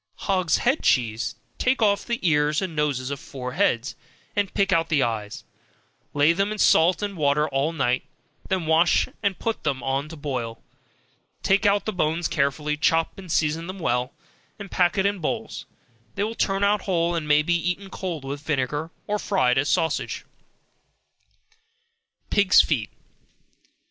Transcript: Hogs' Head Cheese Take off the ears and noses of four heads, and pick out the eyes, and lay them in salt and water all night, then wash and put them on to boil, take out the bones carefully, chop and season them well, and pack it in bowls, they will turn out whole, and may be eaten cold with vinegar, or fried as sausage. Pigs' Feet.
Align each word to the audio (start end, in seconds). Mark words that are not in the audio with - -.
Hogs' 0.21 0.57
Head 0.57 0.81
Cheese 0.81 1.35
Take 1.59 1.79
off 1.79 2.03
the 2.05 2.19
ears 2.27 2.59
and 2.59 2.75
noses 2.75 3.11
of 3.11 3.19
four 3.19 3.51
heads, 3.51 3.95
and 4.35 4.51
pick 4.55 4.73
out 4.73 4.89
the 4.89 5.03
eyes, 5.03 5.43
and 6.01 6.07
lay 6.19 6.33
them 6.33 6.51
in 6.51 6.57
salt 6.57 7.03
and 7.03 7.15
water 7.15 7.47
all 7.49 7.71
night, 7.71 8.03
then 8.49 8.65
wash 8.65 9.07
and 9.21 9.37
put 9.37 9.61
them 9.61 9.83
on 9.83 10.09
to 10.09 10.15
boil, 10.15 10.63
take 11.43 11.67
out 11.67 11.85
the 11.85 11.93
bones 11.93 12.27
carefully, 12.27 12.75
chop 12.77 13.19
and 13.19 13.31
season 13.31 13.67
them 13.67 13.77
well, 13.77 14.11
and 14.57 14.71
pack 14.71 14.97
it 14.97 15.05
in 15.05 15.19
bowls, 15.19 15.67
they 16.15 16.23
will 16.23 16.33
turn 16.33 16.63
out 16.63 16.81
whole, 16.81 17.13
and 17.13 17.27
may 17.27 17.43
be 17.43 17.53
eaten 17.53 17.91
cold 17.91 18.25
with 18.25 18.41
vinegar, 18.41 18.89
or 19.05 19.19
fried 19.19 19.59
as 19.59 19.69
sausage. 19.69 20.25
Pigs' 22.31 22.59
Feet. 22.59 22.89